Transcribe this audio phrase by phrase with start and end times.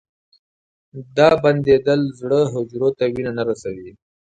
[1.17, 3.91] دا بندېدل زړه حجرو ته وینه نه رسوي.